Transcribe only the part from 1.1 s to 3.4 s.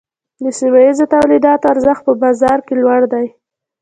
تولیداتو ارزښت په بازار کې لوړ دی۔